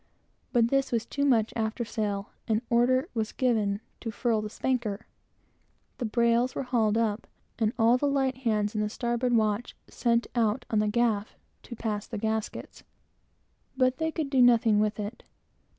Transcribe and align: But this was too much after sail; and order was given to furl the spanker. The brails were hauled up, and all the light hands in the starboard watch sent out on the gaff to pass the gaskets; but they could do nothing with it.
But 0.51 0.69
this 0.69 0.91
was 0.91 1.05
too 1.05 1.25
much 1.25 1.53
after 1.55 1.85
sail; 1.85 2.31
and 2.47 2.63
order 2.71 3.07
was 3.13 3.31
given 3.31 3.81
to 3.99 4.09
furl 4.09 4.41
the 4.41 4.49
spanker. 4.49 5.05
The 5.99 6.05
brails 6.05 6.55
were 6.55 6.63
hauled 6.63 6.97
up, 6.97 7.27
and 7.59 7.71
all 7.77 7.99
the 7.99 8.07
light 8.07 8.37
hands 8.37 8.73
in 8.73 8.81
the 8.81 8.89
starboard 8.89 9.33
watch 9.35 9.75
sent 9.87 10.25
out 10.33 10.65
on 10.71 10.79
the 10.79 10.87
gaff 10.87 11.35
to 11.61 11.75
pass 11.75 12.07
the 12.07 12.17
gaskets; 12.17 12.83
but 13.77 13.97
they 13.99 14.11
could 14.11 14.31
do 14.31 14.41
nothing 14.41 14.79
with 14.79 14.99
it. 14.99 15.21